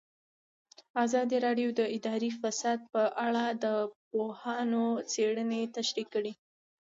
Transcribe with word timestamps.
ازادي 1.03 1.37
راډیو 1.45 1.69
د 1.79 1.81
اداري 1.97 2.31
فساد 2.41 2.79
په 2.93 3.01
اړه 3.27 3.45
د 3.63 3.65
پوهانو 4.09 4.85
څېړنې 5.11 5.61
تشریح 5.75 6.07
کړې. 6.13 6.33